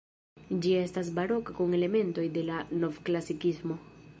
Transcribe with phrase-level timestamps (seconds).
[0.61, 3.79] Ĝi estas baroka kun elementoj de la novklasikismo.